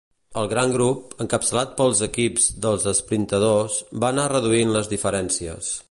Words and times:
El 0.43 0.47
gran 0.53 0.71
grup, 0.75 1.11
encapçalat 1.25 1.75
pels 1.81 2.01
equips 2.07 2.49
dels 2.65 2.89
esprintadors, 2.93 3.77
va 4.05 4.13
anar 4.15 4.29
reduint 4.35 4.75
les 4.79 4.95
diferències. 4.97 5.75